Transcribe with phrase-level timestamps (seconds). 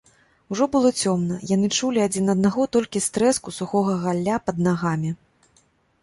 [0.53, 5.11] Ужо было цёмна, яны чулі адзін аднаго толькі з трэску сухога галля пад нагамі.